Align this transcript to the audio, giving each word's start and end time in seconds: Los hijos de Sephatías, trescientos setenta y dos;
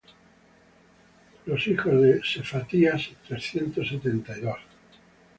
Los 1.45 1.67
hijos 1.67 2.01
de 2.01 2.21
Sephatías, 2.23 3.11
trescientos 3.27 3.87
setenta 3.87 4.35
y 4.35 4.41
dos; 4.41 4.57